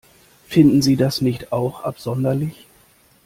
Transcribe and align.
Finden 0.47 0.81
Sie 0.81 0.95
das 0.95 1.21
nicht 1.21 1.51
auch 1.53 1.83
absonderlich? 1.83 2.65